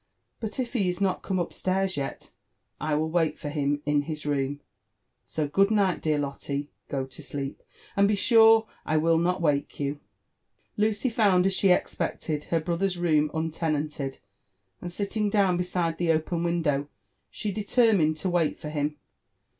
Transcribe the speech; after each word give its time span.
*' 0.21 0.39
Bui 0.39 0.49
if 0.57 0.73
he 0.73 0.89
is 0.89 0.99
not 0.99 1.21
come 1.21 1.37
up 1.37 1.53
stairs 1.53 1.95
yet, 1.95 2.31
I 2.79 2.95
will 2.95 3.11
wait 3.11 3.37
for 3.37 3.49
him 3.49 3.83
in 3.85 4.01
his 4.01 4.25
room. 4.25 4.59
So 5.27 5.47
good 5.47 5.69
night, 5.69 6.01
dear 6.01 6.17
Lotte 6.17 6.39
I^go 6.41 7.07
to 7.07 7.21
sleep^ 7.21 7.57
%nd 7.99 8.07
be 8.07 8.15
sure 8.15 8.65
I 8.83 8.97
will 8.97 9.19
not 9.19 9.43
wake 9.43 9.79
you." 9.79 9.99
Lucy 10.75 11.11
found, 11.11 11.45
as 11.45 11.53
she 11.53 11.69
expected, 11.69 12.45
her 12.45 12.59
brother's 12.59 12.97
room 12.97 13.29
untenanted; 13.31 14.17
and 14.81 14.91
sitting 14.91 15.29
down 15.29 15.55
beside 15.55 15.99
the 15.99 16.11
open 16.11 16.41
window, 16.43 16.87
she 17.29 17.51
determined 17.51 18.17
to 18.17 18.29
wait 18.31 18.57
for 18.57 18.69
him. 18.69 18.97